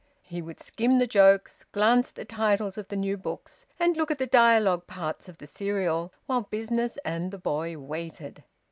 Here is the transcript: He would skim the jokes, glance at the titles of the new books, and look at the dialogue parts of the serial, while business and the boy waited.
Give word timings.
He 0.23 0.41
would 0.41 0.59
skim 0.59 0.97
the 0.97 1.05
jokes, 1.05 1.63
glance 1.71 2.09
at 2.09 2.15
the 2.15 2.25
titles 2.25 2.75
of 2.75 2.87
the 2.87 2.95
new 2.95 3.17
books, 3.17 3.67
and 3.79 3.95
look 3.95 4.09
at 4.09 4.17
the 4.17 4.25
dialogue 4.25 4.87
parts 4.87 5.29
of 5.29 5.37
the 5.37 5.45
serial, 5.45 6.11
while 6.25 6.41
business 6.41 6.97
and 7.05 7.29
the 7.29 7.37
boy 7.37 7.77
waited. 7.77 8.43